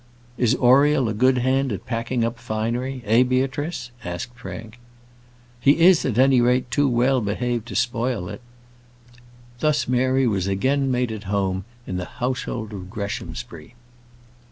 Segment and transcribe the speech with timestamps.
[0.35, 4.79] "Is Oriel a good hand at packing up finery eh, Beatrice?" asked Frank.
[5.59, 8.41] "He is, at any rate, too well behaved to spoil it."
[9.59, 13.75] Thus Mary was again made at home in the household of Greshamsbury.